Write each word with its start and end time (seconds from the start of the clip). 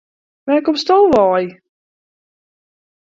Wêr 0.45 0.61
komsto 0.65 0.95
wei? 1.13 1.45